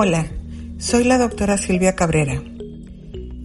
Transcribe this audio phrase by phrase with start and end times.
[0.00, 0.28] Hola,
[0.78, 2.40] soy la doctora Silvia Cabrera.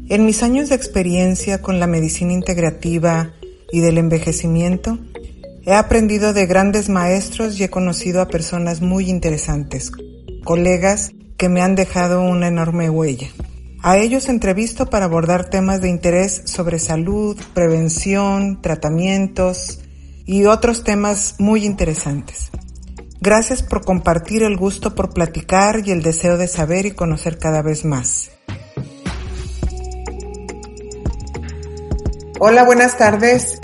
[0.07, 3.33] En mis años de experiencia con la medicina integrativa
[3.71, 4.99] y del envejecimiento,
[5.65, 9.91] he aprendido de grandes maestros y he conocido a personas muy interesantes,
[10.43, 13.29] colegas que me han dejado una enorme huella.
[13.81, 19.79] A ellos entrevisto para abordar temas de interés sobre salud, prevención, tratamientos
[20.27, 22.51] y otros temas muy interesantes.
[23.25, 27.61] Gracias por compartir el gusto por platicar y el deseo de saber y conocer cada
[27.61, 28.31] vez más.
[32.37, 33.59] Hola, buenas tardes.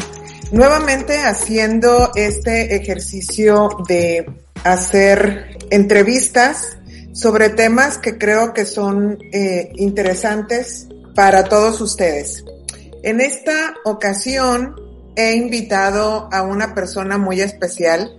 [0.53, 4.31] Nuevamente haciendo este ejercicio de
[4.63, 6.77] hacer entrevistas
[7.11, 12.45] sobre temas que creo que son eh, interesantes para todos ustedes.
[13.03, 14.77] En esta ocasión
[15.17, 18.18] he invitado a una persona muy especial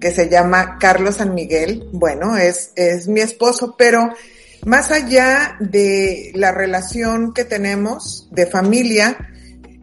[0.00, 1.88] que se llama Carlos San Miguel.
[1.92, 4.10] Bueno, es, es mi esposo, pero
[4.64, 9.16] más allá de la relación que tenemos de familia,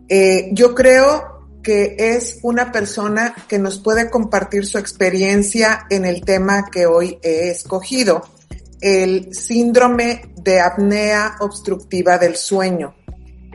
[0.09, 6.23] eh, yo creo que es una persona que nos puede compartir su experiencia en el
[6.23, 8.21] tema que hoy he escogido,
[8.79, 12.95] el síndrome de apnea obstructiva del sueño.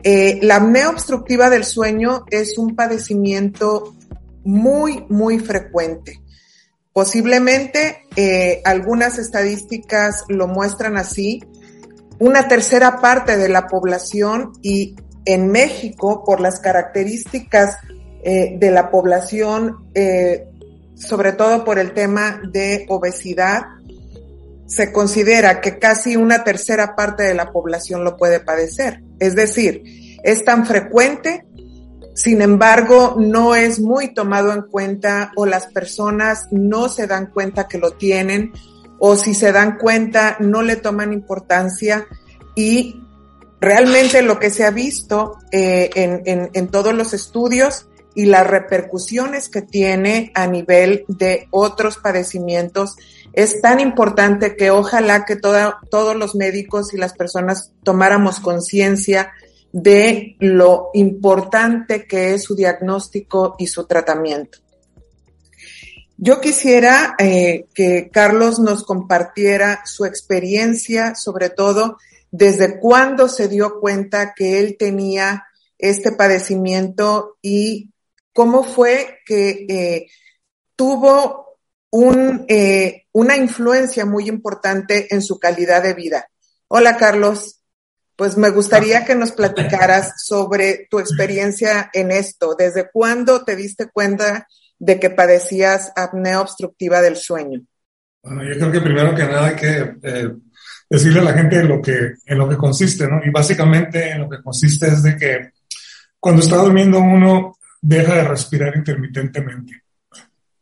[0.03, 3.95] Eh, la apnea obstructiva del sueño es un padecimiento
[4.43, 6.19] muy, muy frecuente.
[6.93, 11.43] Posiblemente eh, algunas estadísticas lo muestran así.
[12.19, 17.77] Una tercera parte de la población y en México, por las características
[18.23, 20.45] eh, de la población, eh,
[20.95, 23.63] sobre todo por el tema de obesidad,
[24.67, 29.01] se considera que casi una tercera parte de la población lo puede padecer.
[29.19, 29.83] Es decir,
[30.23, 31.45] es tan frecuente
[32.13, 37.67] sin embargo, no es muy tomado en cuenta o las personas no se dan cuenta
[37.67, 38.53] que lo tienen
[38.99, 42.05] o si se dan cuenta no le toman importancia
[42.55, 43.01] y
[43.59, 49.63] realmente lo que se ha visto eh, en, todos los estudios y las repercusiones que
[49.63, 52.95] tiene a nivel de otros padecimientos
[53.33, 59.31] es tan importante que ojalá que todos los médicos y las personas tomáramos conciencia
[59.73, 64.59] de lo importante que es su diagnóstico y su tratamiento.
[66.15, 71.97] Yo quisiera eh, que Carlos nos compartiera su experiencia, sobre todo
[72.31, 75.45] desde cuándo se dio cuenta que él tenía
[75.77, 77.89] este padecimiento y
[78.31, 80.07] cómo fue que eh,
[80.75, 81.57] tuvo
[82.47, 86.29] eh, una influencia muy importante en su calidad de vida.
[86.67, 87.62] Hola, Carlos.
[88.15, 92.55] Pues me gustaría que nos platicaras sobre tu experiencia en esto.
[92.57, 94.47] ¿Desde cuándo te diste cuenta
[94.77, 97.61] de que padecías apnea obstructiva del sueño?
[98.21, 100.31] Bueno, yo creo que primero que nada hay que eh,
[100.89, 103.19] decirle a la gente en lo que, en lo que consiste, ¿no?
[103.25, 105.51] Y básicamente en lo que consiste es de que
[106.19, 109.83] cuando está durmiendo uno deja de respirar intermitentemente.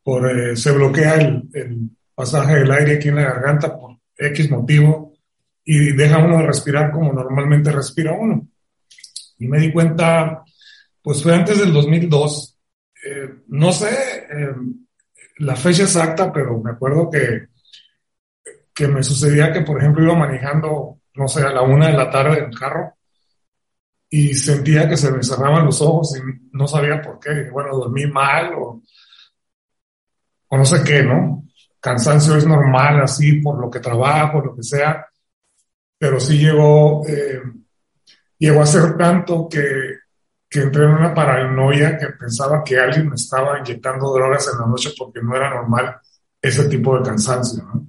[0.02, 5.11] Por, eh, se bloquea el pasaje del aire aquí en la garganta por X motivo
[5.64, 8.48] y deja uno de respirar como normalmente respira uno.
[9.38, 10.44] Y me di cuenta,
[11.02, 12.60] pues fue antes del 2002,
[13.06, 14.56] eh, no sé eh,
[15.38, 17.48] la fecha exacta, pero me acuerdo que,
[18.74, 22.10] que me sucedía que, por ejemplo, iba manejando, no sé, a la una de la
[22.10, 22.96] tarde en el carro
[24.10, 27.50] y sentía que se me cerraban los ojos y no sabía por qué.
[27.50, 28.82] bueno, dormí mal o,
[30.50, 31.48] o no sé qué, ¿no?
[31.80, 35.08] Cansancio es normal así por lo que trabajo, lo que sea
[36.02, 37.44] pero sí llegó, eh,
[38.40, 40.00] llegó a ser tanto que,
[40.50, 44.94] entré en una paranoia que pensaba que alguien me estaba inyectando drogas en la noche
[44.98, 45.96] porque no era normal
[46.42, 47.88] ese tipo de cansancio, ¿no?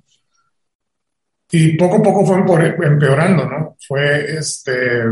[1.52, 3.76] Y poco a poco fue empeorando, ¿no?
[3.88, 5.04] Fue, este,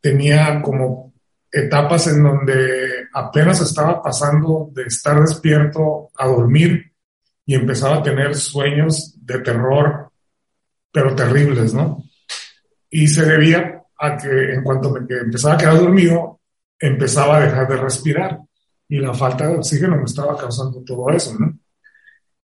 [0.00, 1.14] tenía como
[1.50, 6.92] etapas en donde apenas estaba pasando de estar despierto a dormir
[7.44, 10.12] y empezaba a tener sueños de terror
[10.94, 12.03] pero terribles, ¿no?
[12.96, 16.40] Y se debía a que en cuanto me que empezaba a quedar dormido,
[16.78, 18.38] empezaba a dejar de respirar
[18.88, 21.58] y la falta de oxígeno me estaba causando todo eso, ¿no?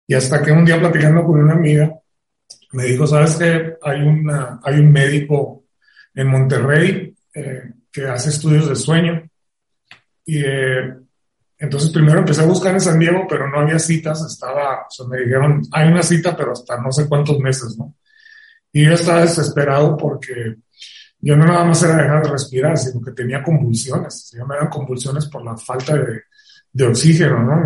[0.07, 1.93] Y hasta que un día platicando con una amiga,
[2.71, 3.75] me dijo, ¿sabes qué?
[3.81, 5.65] Hay, una, hay un médico
[6.15, 9.29] en Monterrey eh, que hace estudios de sueño.
[10.23, 10.95] Y eh,
[11.57, 15.17] entonces primero empecé a buscar en San Diego, pero no había citas, estaba, o me
[15.17, 17.93] dijeron, hay una cita, pero hasta no sé cuántos meses, ¿no?
[18.71, 20.55] Y yo estaba desesperado porque
[21.19, 24.31] yo no nada más era dejar de respirar, sino que tenía convulsiones.
[24.35, 26.21] Ya me eran convulsiones por la falta de,
[26.71, 27.63] de oxígeno, ¿no?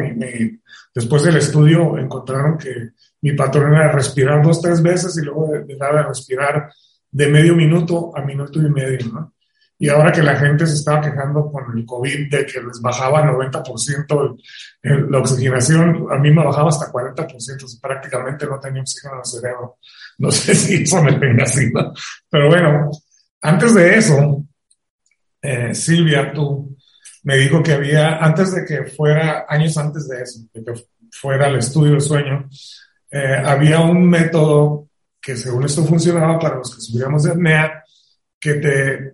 [0.94, 5.96] después del estudio encontraron que mi patrón era respirar dos, tres veces y luego dejar
[5.96, 6.72] de respirar
[7.12, 9.34] de medio minuto a minuto y medio, ¿no?
[9.78, 13.24] Y ahora que la gente se estaba quejando con el COVID de que les bajaba
[13.24, 14.38] 90%
[14.84, 19.78] la oxigenación, a mí me bajaba hasta 40%, prácticamente no tenía oxígeno en el cerebro.
[20.22, 21.72] No sé si eso me venga así.
[22.30, 22.92] Pero bueno,
[23.42, 24.46] antes de eso,
[25.42, 26.78] eh, Silvia, tú
[27.24, 30.62] me dijo que había, antes de que fuera, años antes de eso, que
[31.12, 32.48] fuera el estudio del sueño,
[33.10, 34.90] eh, había un método
[35.20, 37.84] que según esto funcionaba para los que sufríamos de apnea,
[38.40, 39.14] que te,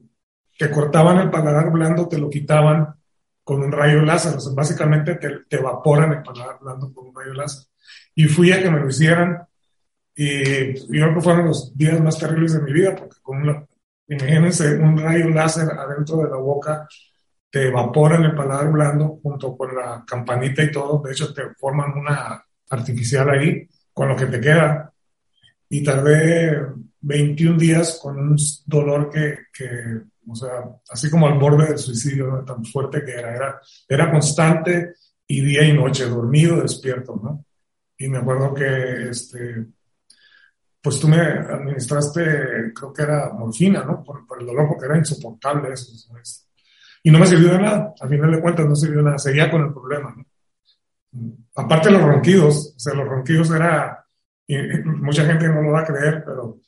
[0.57, 2.95] te cortaban el paladar blando, te lo quitaban
[3.43, 7.15] con un rayo láser, o sea, básicamente te, te evaporan el paladar blando con un
[7.15, 7.65] rayo láser.
[8.13, 9.46] Y fui a que me lo hicieran
[10.19, 13.63] y yo creo que fueron los días más terribles de mi vida, porque con una,
[14.07, 16.87] imagínense un rayo láser adentro de la boca,
[17.51, 21.91] te evaporan el paladar blando junto con la campanita y todo, de hecho te forman
[21.95, 24.91] una artificial ahí con lo que te queda.
[25.69, 26.65] Y tardé
[27.01, 32.43] 21 días con un dolor que, que o sea, así como al borde del suicidio,
[32.43, 34.95] tan fuerte que era, era, era constante
[35.27, 37.45] y día y noche, dormido, despierto, ¿no?
[37.97, 39.67] Y me acuerdo que, este,
[40.87, 44.01] pues tú me administraste, creo que era morfina, ¿no?
[44.01, 46.47] Por, el dolor, porque era insoportable eso, ¿sabes?
[47.03, 49.51] Y no me sirvió de nada, a final de cuentas no sirvió de nada, seguía
[49.51, 50.25] con el problema, ¿no?
[51.57, 54.05] Aparte los ronquidos, o sea, los ronquidos era,
[54.47, 54.55] y
[54.85, 56.61] mucha gente no lo va a creer, pero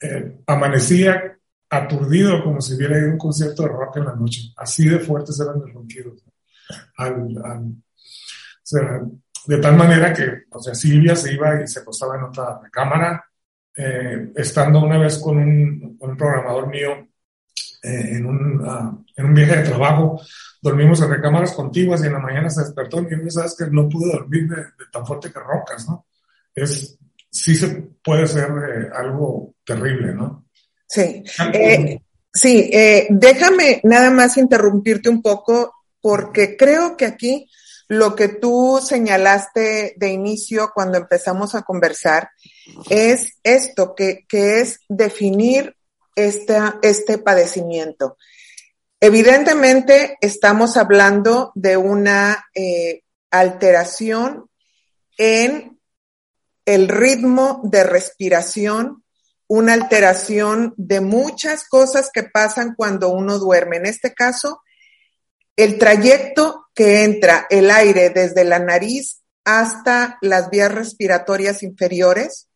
[0.00, 1.36] eh, amanecía
[1.70, 4.42] aturdido como si hubiera ido a un concierto de rock en la noche.
[4.58, 6.24] Así de fuertes eran los ronquidos.
[6.96, 7.74] o
[8.62, 9.00] sea,
[9.46, 13.24] de tal manera que, o sea, Silvia se iba y se acostaba en otra cámara,
[13.76, 17.08] eh, estando una vez con un, programador mío
[17.82, 20.20] eh, en, un, ah, en un viaje de trabajo,
[20.60, 23.88] dormimos en recámaras contiguas y en la mañana se despertó y me sabes que no
[23.88, 26.06] pude dormir de, tan fuerte que rocas, ¿no?
[26.54, 26.98] Es,
[27.30, 27.68] sí se
[28.02, 30.46] puede ser eh, algo terrible, ¿no?
[30.86, 31.22] Sí.
[32.32, 32.70] Sí,
[33.10, 37.48] déjame nada más interrumpirte un poco porque creo que aquí
[37.90, 42.30] lo que tú señalaste de inicio cuando empezamos a conversar
[42.88, 45.76] es esto, que, que es definir
[46.16, 48.16] este, padecimiento.
[49.00, 54.50] Evidentemente estamos hablando de una eh, alteración
[55.16, 55.78] en
[56.66, 59.04] el ritmo de respiración,
[59.48, 63.78] una alteración de muchas cosas que pasan cuando uno duerme.
[63.78, 64.60] En este caso,
[65.56, 72.49] el trayecto que entra el aire desde la nariz hasta las vías respiratorias inferiores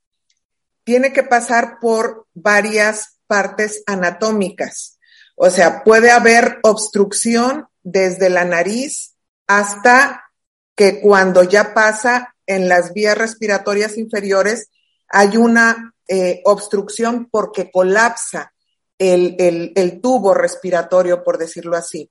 [0.84, 4.98] tiene que pasar por varias partes anatómicas.
[5.36, 9.14] O sea, puede haber obstrucción desde la nariz
[9.46, 10.25] hasta
[10.76, 14.69] que cuando ya pasa en las vías respiratorias inferiores
[15.08, 18.53] hay una eh, obstrucción porque colapsa
[18.98, 19.36] el,
[19.74, 22.10] el, tubo respiratorio, por decirlo así.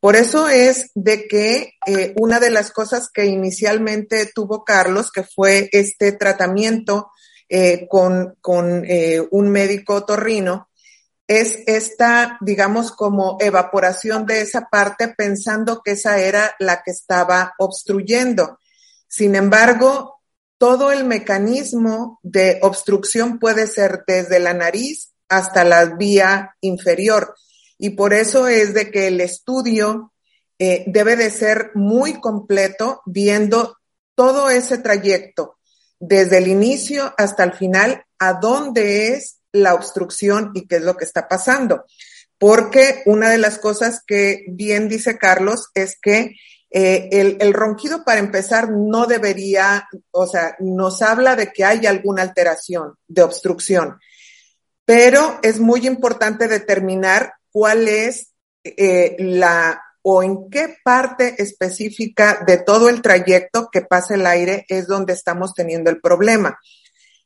[0.00, 5.22] Por eso es de que eh, una de las cosas que inicialmente tuvo Carlos, que
[5.22, 7.10] fue este tratamiento
[7.56, 8.84] eh, con, con
[9.30, 10.68] un médico torrino,
[11.26, 17.54] es esta, digamos, como evaporación de esa parte pensando que esa era la que estaba
[17.58, 18.58] obstruyendo.
[19.08, 20.20] Sin embargo,
[20.58, 27.34] todo el mecanismo de obstrucción puede ser desde la nariz hasta la vía inferior.
[27.78, 30.12] Y por eso es de que el estudio
[30.58, 33.76] eh, debe de ser muy completo, viendo
[34.14, 35.56] todo ese trayecto,
[35.98, 40.96] desde el inicio hasta el final, a dónde es la obstrucción y qué es lo
[40.96, 41.84] que está pasando.
[42.38, 46.34] Porque una de las cosas que bien dice Carlos es que
[46.70, 52.22] eh, el, ronquido para empezar no debería, o sea, nos habla de que hay alguna
[52.22, 54.00] alteración de obstrucción,
[54.84, 58.32] pero es muy importante determinar cuál es
[58.64, 64.66] eh, la o en qué parte específica de todo el trayecto que pasa el aire
[64.68, 66.58] es donde estamos teniendo el problema.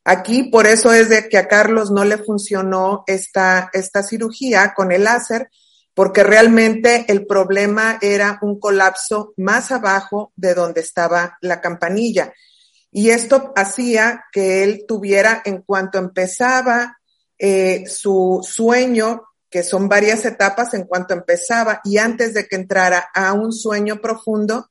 [0.04, 4.92] Aquí por eso es de que a Carlos no le funcionó esta, esta cirugía con
[4.92, 5.50] el láser,
[5.92, 12.32] porque realmente el problema era un colapso más abajo de donde estaba la campanilla.
[12.92, 16.96] Y esto hacía que él tuviera, en cuanto empezaba
[17.36, 23.08] eh, su sueño, que son varias etapas en cuanto empezaba y antes de que entrara
[23.14, 24.70] a un sueño profundo,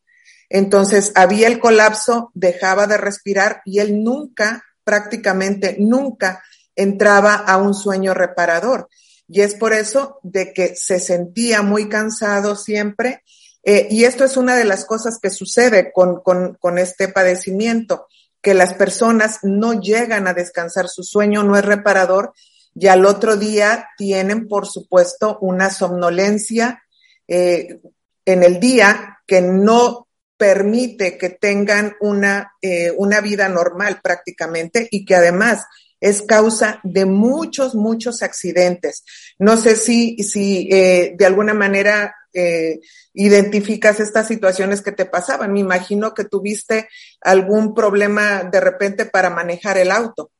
[0.50, 6.44] entonces había el colapso, dejaba de respirar y él nunca, prácticamente nunca
[6.76, 8.88] entraba a un sueño reparador.
[9.28, 13.24] Y es por eso de que se sentía muy cansado siempre.
[13.64, 18.08] Eh, y esto es una de las cosas que sucede con, con, con este padecimiento,
[18.42, 22.34] que las personas no llegan a descansar, su sueño no es reparador
[22.80, 26.84] y al otro día tienen, por supuesto, una somnolencia
[27.28, 27.80] eh,
[28.26, 30.08] en el día que no
[30.38, 35.66] permite que tengan una, eh, una vida normal prácticamente y que además
[36.00, 39.04] es causa de muchos, muchos accidentes.
[39.40, 42.82] No sé si, si eh, de alguna manera eh,
[43.14, 45.52] identificas estas situaciones que te pasaban.
[45.52, 46.88] Me imagino que tuviste
[47.22, 50.32] algún problema de repente para manejar el auto.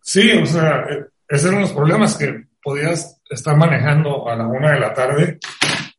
[0.00, 4.72] Sí, o sea, eh, esos eran los problemas que podías estar manejando a la una
[4.72, 5.38] de la tarde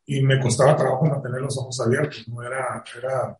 [0.05, 3.37] y me costaba trabajo mantener los ojos abiertos, no era, era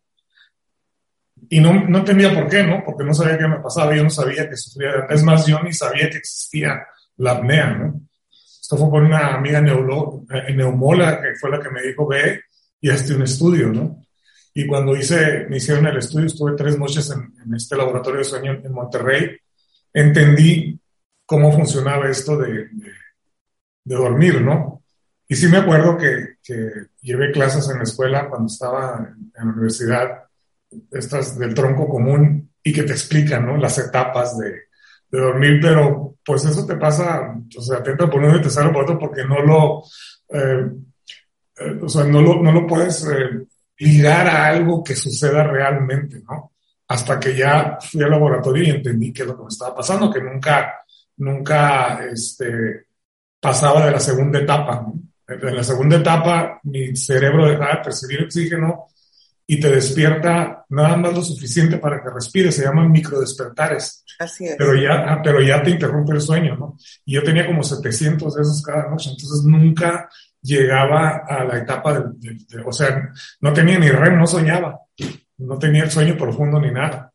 [1.48, 2.82] y no, no entendía por qué, ¿no?
[2.84, 5.72] Porque no sabía qué me pasaba, yo no sabía que sufría, es más, yo ni
[5.72, 6.86] sabía que existía
[7.16, 8.00] la apnea, ¿no?
[8.30, 12.42] Esto fue por una amiga neuro, eh, neumóloga que fue la que me dijo, ve
[12.80, 14.04] y hazte un estudio, ¿no?
[14.54, 18.24] Y cuando hice, me hicieron el estudio, estuve tres noches en, en este laboratorio de
[18.24, 19.36] sueño en Monterrey,
[19.92, 20.78] entendí
[21.26, 22.68] cómo funcionaba esto de,
[23.84, 24.82] de, dormir, ¿no?
[25.28, 26.70] Y sí me acuerdo que, que,
[27.00, 30.24] llevé clases en la escuela cuando estaba en, la universidad
[30.90, 33.56] estas del tronco común y que te explican, ¿no?
[33.56, 34.50] Las etapas de,
[35.10, 38.50] de dormir, pero pues eso te pasa, o sea, te entra por uno y te
[38.50, 39.82] sale por otro porque no lo,
[40.28, 40.70] eh,
[41.58, 43.46] eh, o sea, no lo, no lo puedes eh,
[43.78, 46.52] ligar a algo que suceda realmente, ¿no?
[46.90, 50.12] Hasta que ya fui al laboratorio y entendí qué es lo que me estaba pasando,
[50.12, 50.82] que nunca,
[51.18, 52.86] nunca, este,
[53.40, 54.84] pasaba de la segunda etapa.
[55.26, 58.88] En la segunda etapa, mi cerebro dejaba de percibir oxígeno
[59.46, 64.04] y te despierta nada más lo suficiente para que respires, se llaman microdespertares.
[64.18, 64.56] Así es.
[64.56, 66.76] Pero ya, ah, pero ya te interrumpe el sueño, ¿no?
[67.04, 70.08] Y yo tenía como 700 de esos cada noche, entonces nunca
[70.42, 74.78] llegaba a la etapa de, de, de, o sea, no tenía ni REM, no soñaba,
[75.40, 77.12] no tenía el sueño profundo ni nada.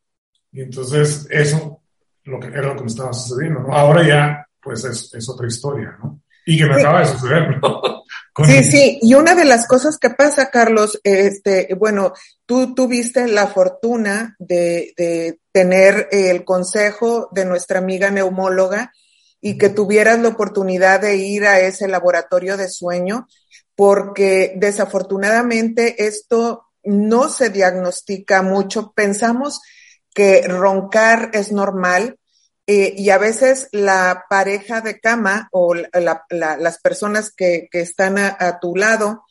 [0.51, 1.81] Y entonces eso
[2.23, 3.73] lo que, era lo que me estaba sucediendo, ¿no?
[3.73, 6.21] Ahora ya, pues es, es otra historia, ¿no?
[6.45, 6.79] Y que me sí.
[6.81, 7.81] acaba de suceder, ¿no?
[8.45, 12.11] Sí, sí, y una de las cosas que pasa, Carlos, este, bueno,
[12.45, 18.91] tú tuviste la fortuna de, de tener el consejo de nuestra amiga neumóloga
[19.39, 23.25] y que tuvieras la oportunidad de ir a ese laboratorio de sueño,
[23.73, 28.93] porque desafortunadamente esto no se diagnostica mucho.
[28.93, 29.61] Pensamos
[30.13, 32.17] que roncar es normal,
[32.67, 38.17] eh, y a veces la pareja de cama o la, la, las personas que, están
[38.17, 39.23] a, a, tu lado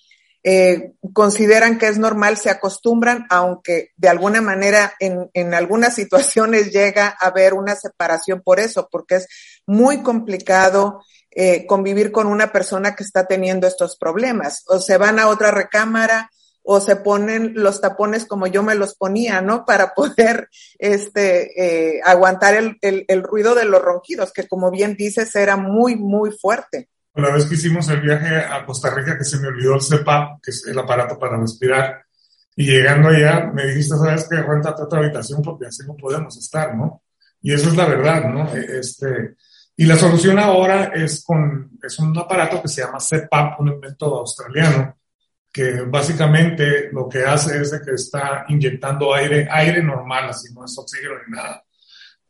[0.44, 6.70] eh, consideran que es normal, se acostumbran, aunque de alguna manera en, en algunas situaciones
[6.70, 9.28] llega a haber una separación por eso, porque es
[9.66, 14.62] muy complicado eh, convivir con una persona que está teniendo estos problemas.
[14.68, 16.30] O se van a otra recámara,
[16.64, 19.64] o se ponen los tapones como yo me los ponía, ¿no?
[19.64, 24.96] Para poder este, eh, aguantar el, el, el, ruido de los ronquidos, que como bien
[24.96, 26.88] dices, era muy, muy fuerte.
[27.14, 30.42] La vez que hicimos el viaje a Costa Rica, que se me olvidó el CEPAP,
[30.42, 32.02] que es el aparato para respirar,
[32.56, 34.36] y llegando allá me dijiste, ¿sabes qué?
[34.36, 37.02] Renta otra habitación porque así no podemos estar, ¿no?
[37.42, 38.48] Y eso es la verdad, ¿no?
[38.54, 39.34] Este,
[39.76, 44.06] y la solución ahora es con, es un aparato que se llama CEPAP, un invento
[44.18, 44.96] australiano,
[45.54, 50.76] que básicamente lo que hace es que está inyectando aire, aire normal, así no es
[50.76, 51.64] oxígeno ni nada.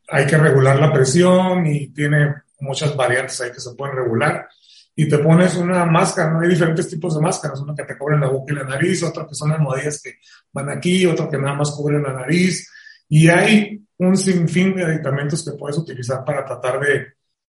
[0.09, 4.47] Hay que regular la presión y tiene muchas variantes ahí que se pueden regular.
[4.95, 6.41] Y te pones una máscara, ¿no?
[6.41, 9.27] Hay diferentes tipos de máscaras, una que te cubre la boca y la nariz, otra
[9.27, 10.19] que son almohadillas que
[10.53, 12.71] van aquí, otra que nada más cubren la nariz.
[13.09, 17.07] Y hay un sinfín de aditamentos que puedes utilizar para tratar de,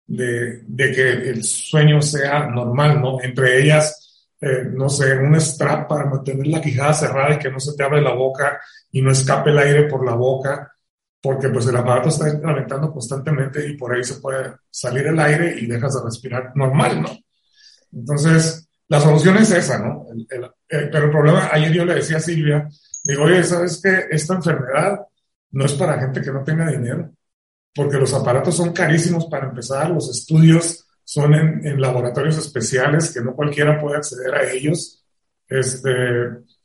[0.05, 3.21] de, de que el sueño sea normal, ¿no?
[3.21, 4.00] Entre ellas,
[4.41, 7.83] eh, no sé, un strap para mantener la quijada cerrada y que no se te
[7.83, 8.59] abre la boca
[8.91, 10.71] y no escape el aire por la boca,
[11.21, 15.55] porque pues el aparato está calentando constantemente y por ahí se puede salir el aire
[15.59, 17.09] y dejas de respirar normal, ¿no?
[17.93, 20.07] Entonces, la solución es esa, ¿no?
[20.11, 22.67] El, el, el, pero el problema, ayer yo le decía a Silvia,
[23.03, 24.07] digo, oye, ¿sabes qué?
[24.09, 25.01] Esta enfermedad
[25.51, 27.11] no es para gente que no tenga dinero,
[27.75, 33.35] porque los aparatos son carísimos para empezar, los estudios son en, laboratorios especiales que no
[33.35, 35.03] cualquiera puede acceder a ellos.
[35.45, 35.89] Este,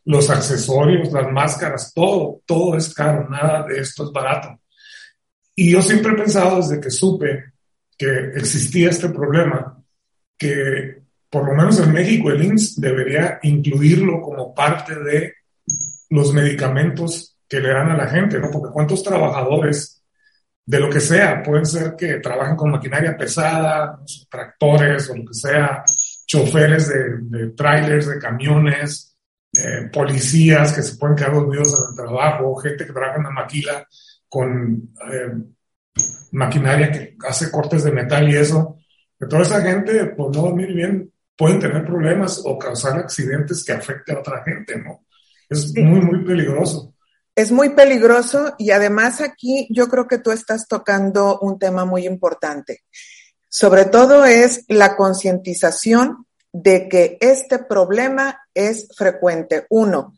[0.04, 4.56] los accesorios, las máscaras, todo, todo es caro, nada de esto es barato.
[5.52, 7.54] Y yo siempre he pensado desde que supe
[7.98, 9.82] que existía este problema,
[10.38, 15.34] que por lo menos en México el INSS debería incluirlo como parte de
[16.10, 18.52] los medicamentos que le dan a la gente, ¿no?
[18.52, 19.95] Porque cuántos trabajadores
[20.66, 25.34] de lo que sea, pueden ser que trabajen con maquinaria pesada, tractores o lo que
[25.34, 25.84] sea,
[26.26, 29.16] choferes de, de trailers, de camiones,
[29.52, 33.30] eh, policías que se pueden quedar dormidos en el trabajo, gente que trabaja en la
[33.30, 33.86] maquila
[34.28, 35.32] con eh,
[36.32, 38.76] maquinaria que hace cortes de metal y eso.
[39.18, 43.72] Que toda esa gente, pues no dormir bien, pueden tener problemas o causar accidentes que
[43.72, 45.06] afecten a otra gente, ¿no?
[45.48, 46.94] Es muy, muy peligroso.
[47.36, 52.06] Es muy peligroso y además aquí yo creo que tú estás tocando un tema muy
[52.06, 52.84] importante.
[53.46, 59.66] Sobre todo es la concientización de que este problema es frecuente.
[59.68, 60.16] Uno.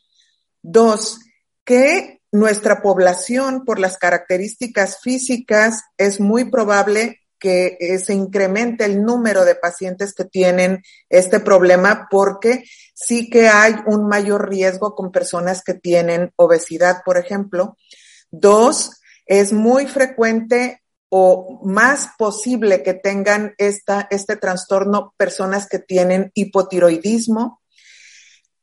[0.63, 1.19] Dos,
[1.65, 9.03] que nuestra población, por las características físicas, es muy probable que eh, se incremente el
[9.03, 12.65] número de pacientes que tienen este problema porque
[12.95, 17.77] sí que hay un mayor riesgo con personas que tienen obesidad, por ejemplo.
[18.31, 26.31] Dos, es muy frecuente o más posible que tengan esta, este trastorno personas que tienen
[26.35, 27.63] hipotiroidismo.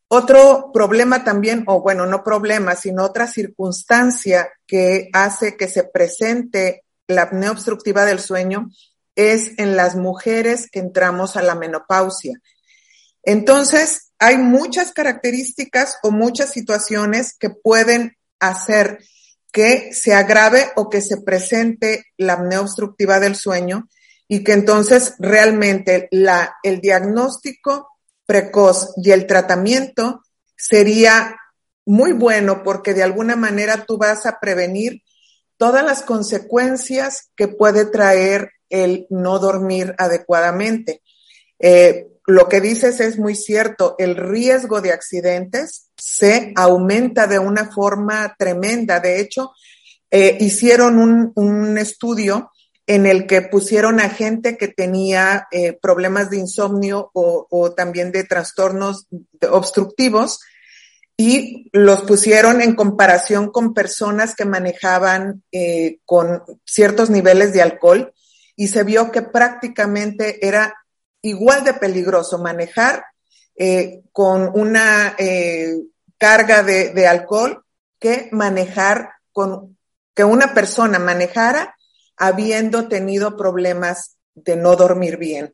[0.07, 6.84] Otro problema también, o bueno, no problema, sino otra circunstancia que hace que se presente
[7.07, 8.69] la apnea obstructiva del sueño
[9.15, 12.39] es en las mujeres que entramos a la menopausia.
[13.23, 18.99] Entonces, hay muchas características o muchas situaciones que pueden hacer
[19.51, 23.87] que se agrave o que se presente la apnea obstructiva del sueño
[24.27, 27.87] y que entonces realmente el diagnóstico
[28.25, 30.21] precoz y el tratamiento
[30.57, 31.37] sería
[31.85, 35.03] muy bueno porque de alguna manera tú vas a prevenir
[35.57, 41.01] todas las consecuencias que puede traer el no dormir adecuadamente.
[41.59, 47.71] Eh, lo que dices es muy cierto, el riesgo de accidentes se aumenta de una
[47.71, 48.99] forma tremenda.
[48.99, 49.51] De hecho,
[50.09, 52.51] eh, hicieron un, estudio
[52.87, 58.11] en el que pusieron a gente que tenía eh, problemas de insomnio o, o también
[58.11, 59.07] de trastornos
[59.49, 60.39] obstructivos
[61.17, 68.13] y los pusieron en comparación con personas que manejaban eh, con ciertos niveles de alcohol
[68.55, 70.75] y se vio que prácticamente era
[71.21, 73.05] igual de peligroso manejar
[73.55, 75.75] eh, con una eh,
[76.17, 77.63] carga de, de, alcohol
[77.99, 79.77] que manejar con
[80.13, 81.75] que una persona manejara
[82.17, 85.53] habiendo tenido problemas de no dormir bien.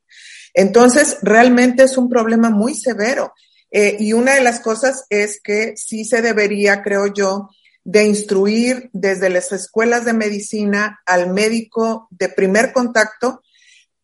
[0.54, 3.34] Entonces, realmente es un problema muy severo
[3.72, 7.50] eh, y una de las cosas es que sí se debería, creo yo,
[7.84, 13.42] de instruir desde las escuelas de medicina al médico de primer contacto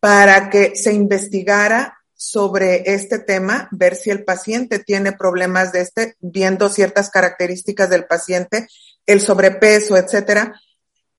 [0.00, 6.16] para que se investigara sobre este tema, ver si el paciente tiene problemas de este,
[6.18, 8.66] viendo ciertas características del paciente,
[9.06, 10.60] el sobrepeso, etcétera,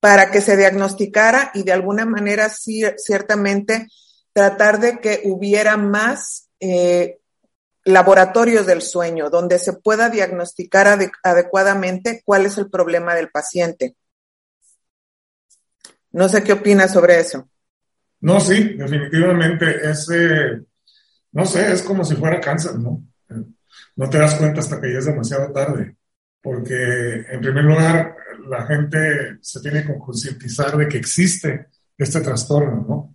[0.00, 3.86] para que se diagnosticara y de alguna manera ciertamente
[4.34, 7.19] tratar de que hubiera más eh,
[7.84, 13.96] laboratorios del sueño, donde se pueda diagnosticar adecuadamente cuál es el problema del paciente.
[16.12, 17.48] No sé qué opinas sobre eso.
[18.20, 20.08] No, sí, definitivamente es,
[21.32, 23.02] no sé, es como si fuera cáncer, ¿no?
[23.96, 25.96] No te das cuenta hasta que ya es demasiado tarde,
[26.42, 28.16] porque en primer lugar
[28.48, 33.09] la gente se tiene que concientizar de que existe este trastorno, ¿no?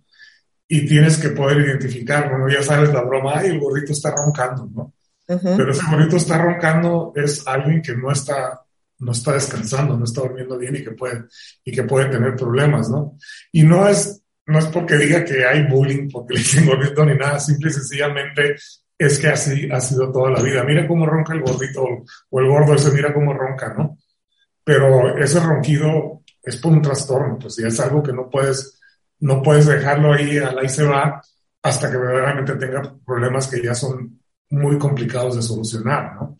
[0.68, 2.48] Y tienes que poder identificarlo, ¿no?
[2.48, 4.92] Ya sabes la broma, ay, el gordito está roncando, ¿no?
[5.26, 8.60] Pero ese gordito está roncando es alguien que no está,
[8.98, 11.24] no está descansando, no está durmiendo bien y que puede,
[11.64, 13.16] y que puede tener problemas, ¿no?
[13.52, 17.16] Y no es, no es porque diga que hay bullying, porque le dicen gordito ni
[17.16, 18.56] nada, simple y sencillamente
[18.98, 20.62] es que así ha sido toda la vida.
[20.64, 21.84] Mira cómo ronca el gordito
[22.30, 23.98] o el gordo ese, mira cómo ronca, ¿no?
[24.64, 28.75] Pero ese ronquido es por un trastorno, pues, y es algo que no puedes
[29.20, 31.20] no puedes dejarlo ahí, a la y se va,
[31.62, 36.36] hasta que verdaderamente tenga problemas que ya son muy complicados de solucionar, ¿no?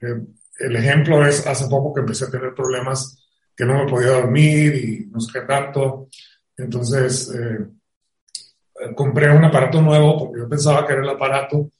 [0.00, 0.22] Eh,
[0.58, 3.22] el ejemplo es hace poco que empecé a tener problemas
[3.54, 6.08] que no me podía dormir y no sé qué tanto.
[6.56, 11.70] Entonces, eh, compré un aparato nuevo porque yo pensaba que era el aparato.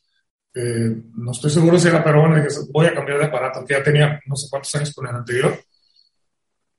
[0.55, 3.83] Eh, no estoy seguro si era, pero bueno, voy a cambiar de aparato, que ya
[3.83, 5.59] tenía no sé cuántos años con el anterior.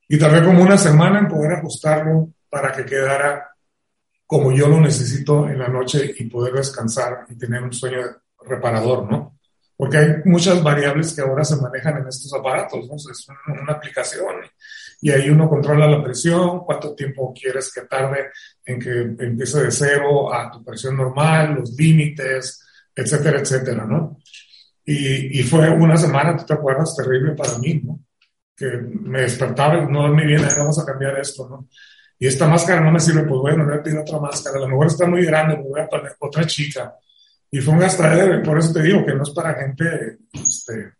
[0.08, 3.47] Y tardé como una semana en poder ajustarlo para que quedara
[4.28, 7.98] como yo lo necesito en la noche y poder descansar y tener un sueño
[8.44, 9.38] reparador, ¿no?
[9.78, 12.96] porque hay muchas variables que ahora se manejan en estos aparatos, ¿no?
[12.96, 14.34] Es una, aplicación
[15.00, 18.30] y ahí uno controla la presión, cuánto tiempo quieres que tarde
[18.64, 22.60] en que empiece de cero a tu presión normal, los límites,
[22.92, 24.18] etcétera, etcétera, ¿no?
[24.84, 28.00] Y, y fue una semana, tú te acuerdas, terrible para mí, ¿no?
[28.56, 31.68] Que me despertaba y no dormí bien, vamos a cambiar esto, ¿no?
[32.18, 34.68] Y esta máscara no me sirve, pues bueno, voy a pedir otra máscara, a lo
[34.68, 36.94] mejor está muy grande, me voy a poner otra chica
[37.50, 40.92] y fue un gastadero, por eso te digo que no es para gente este,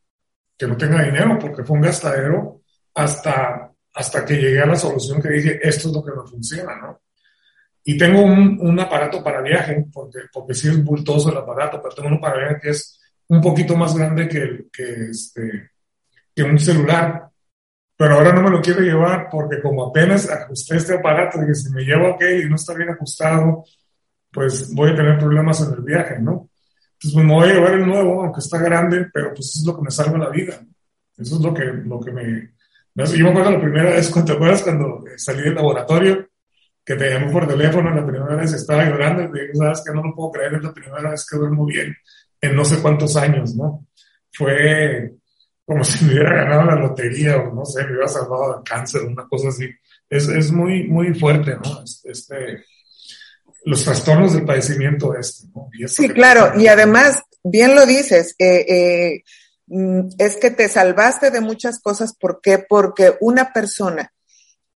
[0.57, 2.62] que no tenga dinero, porque fue un gastadero
[2.94, 6.76] hasta, hasta que llegué a la solución que dije, esto es lo que me funciona,
[6.76, 7.00] ¿no?
[7.85, 11.94] Y tengo un, un aparato para viaje, porque, porque sí es bultoso el aparato, pero
[11.94, 14.66] tengo uno para viaje que es un poquito más grande que,
[15.11, 15.70] este,
[16.35, 17.27] que un celular.
[17.98, 21.70] Pero ahora no me lo quiero llevar porque como apenas ajusté este aparato, dije, si
[21.72, 23.64] me llevo aquel y no está bien ajustado,
[24.30, 26.48] pues voy a tener problemas en el viaje, ¿no?
[26.92, 29.74] Entonces pues, me voy a llevar el nuevo, aunque está grande, pero pues es lo
[29.74, 30.61] que me salva la vida.
[31.16, 32.52] Eso es lo que, lo que me,
[32.94, 36.28] Yo me acuerdo la primera vez, ¿te acuerdas cuando salí del laboratorio?
[36.84, 40.04] Que te llamé por teléfono la primera vez, estaba llorando y dije, sabes que no
[40.04, 41.96] lo puedo creer, es la primera vez que duermo bien
[42.40, 43.87] en no sé cuántos años, ¿no?
[44.32, 45.14] Fue
[45.68, 49.02] como si me hubiera ganado la lotería o no sé, me hubiera salvado del cáncer,
[49.02, 49.68] una cosa así.
[50.09, 51.85] Es, es muy, muy fuerte, ¿no?
[52.04, 52.64] Este,
[53.64, 55.46] los trastornos del padecimiento este.
[55.54, 55.68] ¿no?
[55.87, 59.22] sí, claro, y además, bien lo dices, eh, eh,
[59.66, 62.16] mm, es que te salvaste de muchas cosas.
[62.18, 62.59] ¿Por qué?
[62.59, 64.11] Porque una persona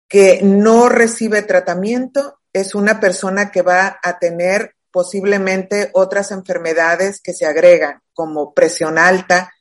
[0.09, 7.33] que no recibe tratamiento es una persona que va a tener posiblemente otras enfermedades que
[7.33, 9.53] se agregan, como presión alta,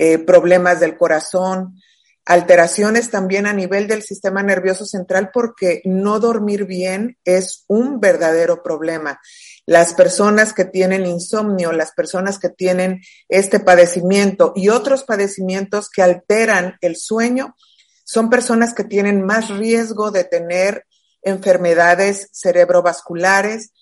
[0.00, 1.74] eh, problemas del corazón,
[2.24, 8.62] alteraciones también a nivel del sistema nervioso central porque no dormir bien es un verdadero
[8.62, 9.20] problema.
[9.66, 16.02] Las personas que tienen insomnio, las personas que tienen este padecimiento y otros padecimientos que
[16.02, 17.56] alteran el sueño,
[18.04, 20.86] son personas que tienen más riesgo de tener
[21.22, 23.72] enfermedades cerebrovasculares,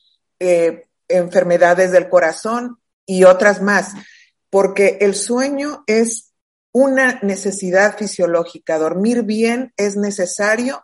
[0.41, 3.93] eh, enfermedades del corazón y otras más,
[4.57, 6.33] porque el sueño es
[6.73, 8.79] una necesidad fisiológica.
[8.79, 10.83] Dormir bien es necesario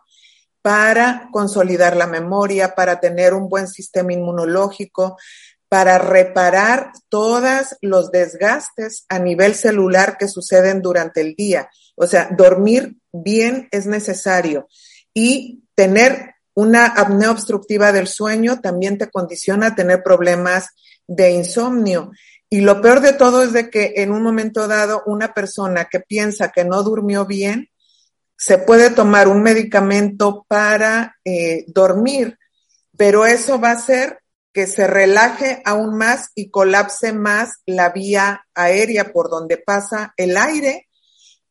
[0.61, 5.17] para consolidar la memoria, para tener un buen sistema inmunológico,
[5.69, 11.67] para reparar todos los desgastes a nivel celular que suceden durante el día.
[11.95, 14.67] O sea, dormir bien es necesario
[15.15, 20.67] y tener una apnea obstructiva del sueño también te condiciona a tener problemas
[21.07, 22.11] de insomnio.
[22.53, 26.01] Y lo peor de todo es de que en un momento dado una persona que
[26.01, 27.71] piensa que no durmió bien,
[28.37, 32.37] se puede tomar un medicamento para eh, dormir,
[32.95, 34.19] pero eso va a hacer
[34.53, 40.37] que se relaje aún más y colapse más la vía aérea por donde pasa el
[40.37, 40.87] aire.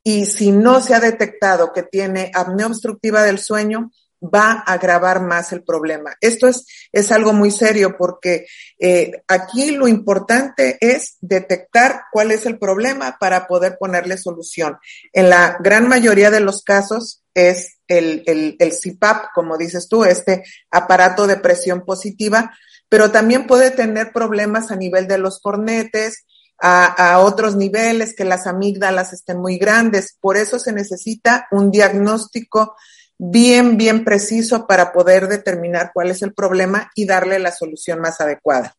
[0.04, 3.90] Y si no se ha detectado que tiene apnea obstructiva del sueño,
[4.22, 6.14] va a agravar más el problema.
[6.20, 8.46] Esto es, es algo muy serio porque
[8.78, 14.78] eh, aquí lo importante es detectar cuál es el problema para poder ponerle solución.
[15.12, 20.04] En la gran mayoría de los casos es el, el, el CPAP, como dices tú,
[20.04, 22.52] este aparato de presión positiva,
[22.88, 26.26] pero también puede tener problemas a nivel de los cornetes,
[26.62, 30.16] a, a, otros niveles, que las amígdalas estén muy grandes.
[30.20, 32.76] Por eso se necesita un diagnóstico
[33.18, 38.20] bien, bien preciso para poder determinar cuál es el problema y darle la solución más
[38.20, 38.74] adecuada.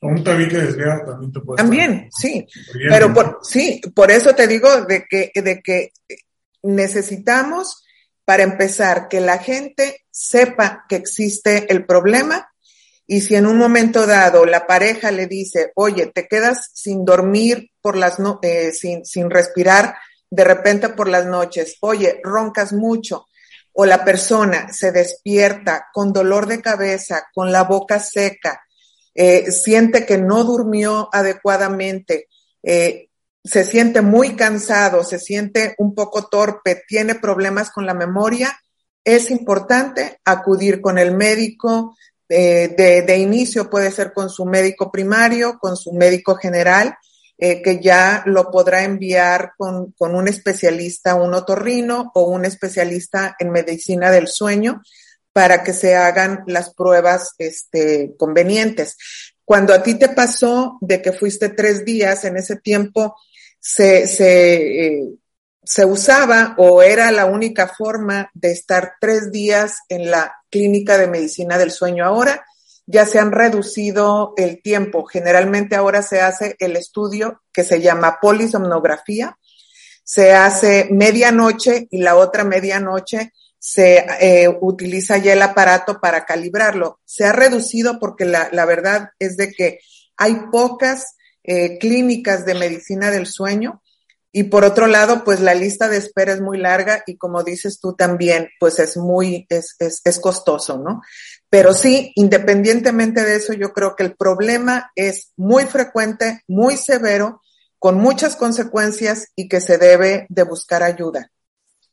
[0.00, 2.46] Un tabique desviado también te puede También, sí.
[2.88, 5.92] Pero por, sí, por eso te digo de que, de que
[6.62, 7.84] necesitamos,
[8.24, 12.48] para empezar, que la gente sepa que existe el problema
[13.06, 17.70] y si en un momento dado la pareja le dice, oye, te quedas sin dormir
[17.80, 19.96] por las no, eh, sin, sin respirar
[20.30, 23.26] de repente por las noches, oye, roncas mucho,
[23.72, 28.62] o la persona se despierta con dolor de cabeza, con la boca seca,
[29.14, 32.28] eh, siente que no durmió adecuadamente,
[32.62, 33.08] eh,
[33.44, 38.58] se siente muy cansado, se siente un poco torpe, tiene problemas con la memoria,
[39.04, 41.96] es importante acudir con el médico.
[42.28, 46.96] Eh, de, de inicio puede ser con su médico primario, con su médico general,
[47.38, 53.36] eh, que ya lo podrá enviar con, con, un especialista, un otorrino o un especialista
[53.38, 54.82] en medicina del sueño
[55.32, 58.96] para que se hagan las pruebas este, convenientes.
[59.44, 63.14] Cuando a ti te pasó de que fuiste tres días, en ese tiempo
[63.60, 65.02] se, se, eh,
[65.66, 71.08] se usaba o era la única forma de estar tres días en la clínica de
[71.08, 72.44] medicina del sueño ahora
[72.86, 75.04] ya se han reducido el tiempo.
[75.04, 79.36] Generalmente ahora se hace el estudio que se llama polisomnografía.
[80.04, 87.00] Se hace medianoche y la otra medianoche se eh, utiliza ya el aparato para calibrarlo.
[87.04, 89.80] Se ha reducido porque la, la verdad es de que
[90.16, 93.82] hay pocas eh, clínicas de medicina del sueño
[94.38, 97.80] y por otro lado, pues la lista de espera es muy larga y como dices
[97.80, 101.00] tú también, pues es muy, es, es, es costoso, ¿no?
[101.48, 107.40] Pero sí, independientemente de eso, yo creo que el problema es muy frecuente, muy severo,
[107.78, 111.30] con muchas consecuencias y que se debe de buscar ayuda.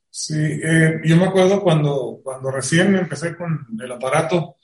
[0.09, 4.57] Sí, eh, yo me acuerdo cuando, cuando recién empecé con el aparato,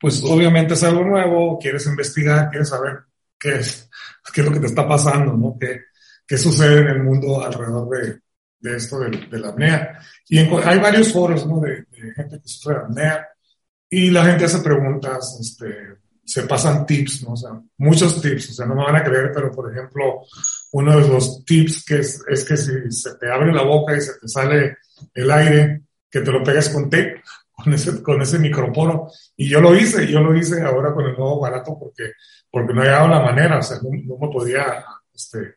[0.00, 3.00] pues obviamente es algo nuevo, quieres investigar, quieres saber
[3.38, 3.90] qué es,
[4.32, 5.54] qué es lo que te está pasando, ¿no?
[5.60, 5.82] ¿Qué,
[6.26, 8.20] qué sucede en el mundo alrededor de,
[8.58, 10.00] de esto de, de, la apnea?
[10.28, 11.60] Y en, hay varios foros, ¿no?
[11.60, 13.28] De, de, gente que sufre de apnea
[13.88, 17.32] y la gente hace preguntas, este, se pasan tips, ¿no?
[17.32, 20.22] O sea, muchos tips, o sea, no me van a creer, pero por ejemplo,
[20.72, 24.00] uno de los tips que es, es que si se te abre la boca y
[24.00, 24.78] se te sale
[25.14, 29.08] el aire, que te lo pegues con tape, con ese, con ese microporo.
[29.36, 32.12] Y yo lo hice, yo lo hice ahora con el nuevo barato porque,
[32.50, 34.84] porque no he dado la manera, o sea, no, no me podía
[35.14, 35.54] este,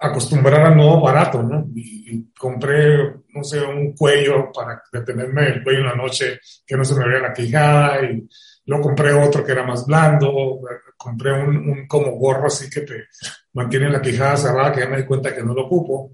[0.00, 1.66] acostumbrar al nuevo barato, ¿no?
[1.74, 6.84] Y, compré, no sé, un cuello para detenerme el cuello en la noche, que no
[6.84, 8.28] se me vea la quijada, y
[8.66, 10.60] luego compré otro que era más blando,
[10.96, 13.04] compré un, un como gorro así que te
[13.52, 16.12] mantiene la quijada cerrada, que ya me di cuenta que no lo ocupo,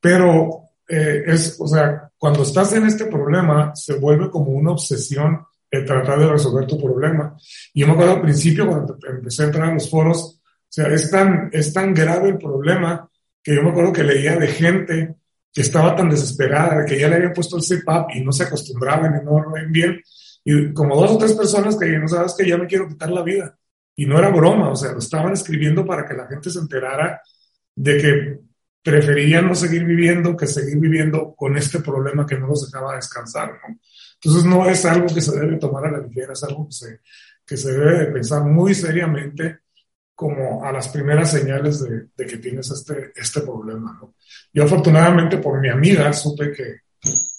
[0.00, 5.44] pero eh, es, o sea, cuando estás en este problema, se vuelve como una obsesión
[5.70, 7.36] el tratar de resolver tu problema.
[7.74, 10.37] Y yo me acuerdo al principio, cuando empecé a entrar en los foros,
[10.68, 13.08] o sea, es tan, es tan grave el problema
[13.42, 15.16] que yo me acuerdo que leía de gente
[15.52, 19.20] que estaba tan desesperada, que ya le habían puesto el CPAP y no se acostumbraban
[19.20, 20.02] y no lo ven bien.
[20.44, 23.22] Y como dos o tres personas que no sabes que ya me quiero quitar la
[23.22, 23.58] vida.
[23.96, 27.20] Y no era broma, o sea, lo estaban escribiendo para que la gente se enterara
[27.74, 28.40] de que
[28.82, 33.50] preferían no seguir viviendo que seguir viviendo con este problema que no los dejaba descansar.
[33.50, 33.78] ¿no?
[34.22, 37.00] Entonces no es algo que se debe tomar a la ligera, es algo que se,
[37.44, 39.60] que se debe de pensar muy seriamente
[40.18, 43.96] como a las primeras señales de, de que tienes este, este problema.
[44.02, 44.16] ¿no?
[44.52, 46.80] Yo afortunadamente por mi amiga supe que,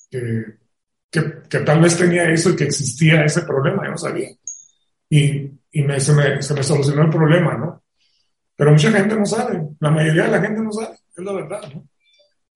[0.09, 0.45] que,
[1.11, 4.29] que, que, tal vez tenía eso y que existía ese problema, yo no sabía.
[5.09, 7.83] Y, y me, se, me, se me solucionó el problema, ¿no?
[8.55, 11.61] Pero mucha gente no sabe, la mayoría de la gente no sabe es la verdad,
[11.75, 11.85] ¿no?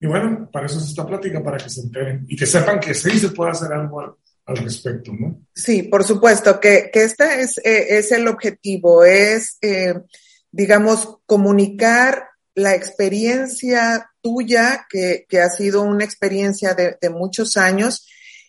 [0.00, 2.94] Y bueno, para eso es esta plática, para que se enteren y que sepan que
[2.94, 5.40] sí se puede hacer algo al, respecto, ¿no?
[5.54, 9.94] Sí, por supuesto, que, que este es, eh, es el objetivo, es, eh,
[10.50, 18.06] digamos, comunicar la experiencia tuya, que, que ha sido una experiencia de, de, muchos años,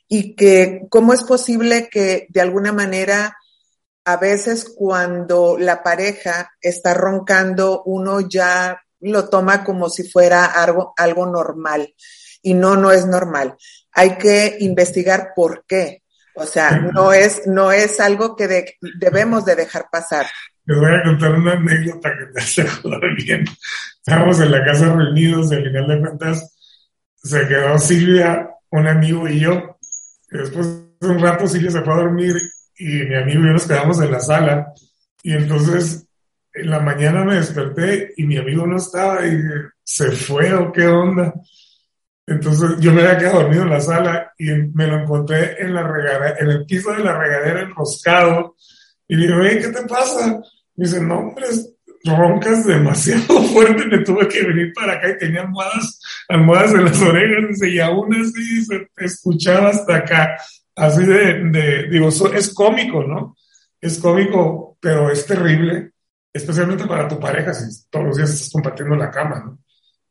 [0.07, 3.35] y que cómo es posible que de alguna manera
[4.05, 10.93] a veces cuando la pareja está roncando, uno ya lo toma como si fuera algo,
[10.95, 11.93] algo normal.
[12.41, 13.55] Y no, no es normal.
[13.95, 16.03] Hay que investigar por qué.
[16.35, 20.27] O sea, no es, no es algo que de, debemos de dejar pasar.
[20.65, 23.45] Les voy a contar una anécdota que te hace joder bien.
[23.97, 26.55] Estábamos en la casa reunidos y al final de cuentas
[27.15, 29.77] se quedó Silvia, un amigo y yo.
[30.29, 30.67] Después
[30.99, 32.35] de un rato Silvia se fue a dormir
[32.77, 34.73] y mi amigo y yo nos quedamos en la sala.
[35.23, 36.05] Y entonces
[36.53, 39.41] en la mañana me desperté y mi amigo no estaba y
[39.83, 41.33] se fue o qué onda.
[42.27, 45.83] Entonces yo me había quedado dormido en la sala y me lo encontré en la
[45.83, 48.55] regadera, en el piso de la regadera enroscado.
[49.07, 50.41] Y le digo, ¿qué te pasa?
[50.75, 51.45] Me dice, no, hombre,
[52.03, 57.01] roncas demasiado fuerte, me tuve que venir para acá y tenía almohadas, almohadas en las
[57.01, 60.37] orejas, dice, y aún así se escuchaba hasta acá.
[60.75, 63.37] Así de, de digo, es cómico, ¿no?
[63.79, 65.91] Es cómico, pero es terrible
[66.35, 69.59] especialmente para tu pareja, si todos los días estás compartiendo la cama, ¿no?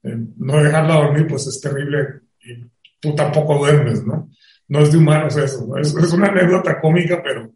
[0.04, 4.30] Eh, no dejarla dormir, pues es terrible y tú tampoco duermes, ¿no?
[4.68, 7.52] No es de humanos eso, es, una anécdota cómica, pero,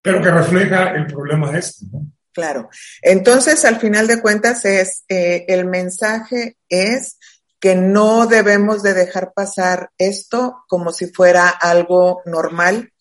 [0.00, 1.86] pero que refleja el problema este.
[2.32, 2.68] Claro.
[3.02, 7.18] Entonces, al final de cuentas, es eh, el mensaje es
[7.58, 12.92] que no debemos de dejar pasar esto como si fuera algo normal,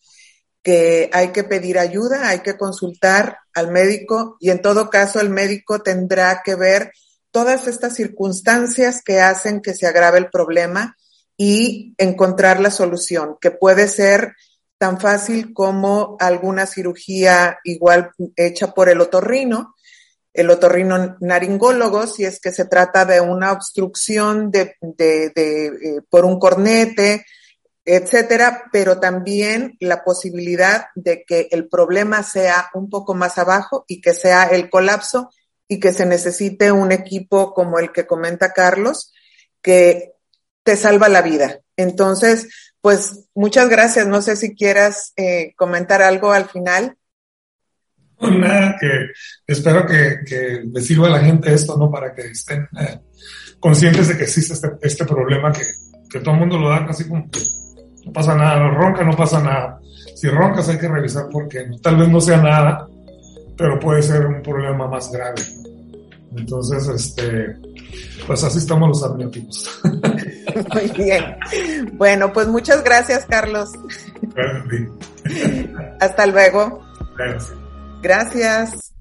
[0.61, 5.29] que hay que pedir ayuda, hay que consultar al médico y en todo caso el
[5.29, 6.91] médico tendrá que ver
[7.31, 10.95] todas estas circunstancias que hacen que se agrave el problema
[11.37, 14.35] y encontrar la solución, que puede ser
[14.77, 19.75] tan fácil como alguna cirugía igual hecha por el otorrino,
[20.33, 26.01] el otorrino naringólogo, si es que se trata de una obstrucción de, de, de eh,
[26.09, 27.25] por un cornete,
[27.83, 33.99] etcétera, pero también la posibilidad de que el problema sea un poco más abajo y
[33.99, 35.31] que sea el colapso
[35.71, 39.13] y que se necesite un equipo como el que comenta Carlos,
[39.61, 40.13] que
[40.63, 41.59] te salva la vida.
[41.77, 42.49] Entonces,
[42.81, 44.07] pues muchas gracias.
[44.07, 46.97] No sé si quieras eh, comentar algo al final.
[48.19, 48.87] Nada, que
[49.47, 51.89] espero que, que le sirva a la gente esto, ¿no?
[51.89, 52.99] Para que estén eh,
[53.59, 55.61] conscientes de que existe este, este problema que,
[56.09, 57.39] que, todo el mundo lo da casi como que
[58.05, 59.79] no pasa nada, no ronca, no pasa nada.
[60.15, 62.87] Si roncas hay que revisar porque tal vez no sea nada,
[63.55, 65.41] pero puede ser un problema más grave.
[66.35, 67.57] Entonces, este,
[68.27, 69.81] pues así estamos los amnióticos.
[69.83, 71.23] Muy bien.
[71.93, 73.69] Bueno, pues muchas gracias, Carlos.
[75.99, 76.81] Hasta luego.
[77.17, 77.53] Gracias.
[78.01, 78.93] Gracias.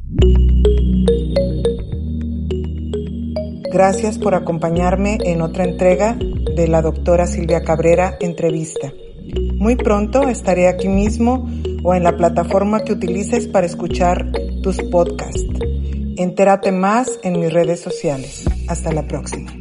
[3.70, 6.16] Gracias por acompañarme en otra entrega
[6.56, 8.92] de la doctora Silvia Cabrera Entrevista.
[9.56, 11.48] Muy pronto estaré aquí mismo
[11.84, 15.44] o en la plataforma que utilices para escuchar tus podcasts.
[16.18, 18.44] Entérate más en mis redes sociales.
[18.66, 19.58] Hasta la próxima.